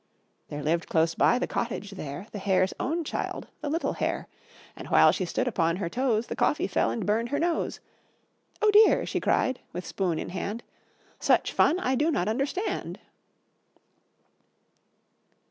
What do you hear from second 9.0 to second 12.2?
she cried, with spoon in hand, "Such fun I do